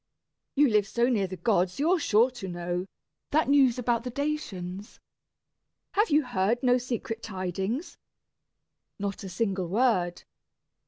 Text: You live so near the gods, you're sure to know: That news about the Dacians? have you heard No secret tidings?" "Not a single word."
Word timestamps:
You 0.55 0.67
live 0.67 0.87
so 0.87 1.09
near 1.09 1.27
the 1.27 1.37
gods, 1.37 1.77
you're 1.79 1.99
sure 1.99 2.31
to 2.31 2.47
know: 2.47 2.87
That 3.29 3.47
news 3.47 3.77
about 3.77 4.03
the 4.03 4.09
Dacians? 4.09 4.99
have 5.91 6.09
you 6.09 6.23
heard 6.25 6.63
No 6.63 6.79
secret 6.79 7.21
tidings?" 7.21 7.99
"Not 8.97 9.23
a 9.23 9.29
single 9.29 9.67
word." 9.67 10.23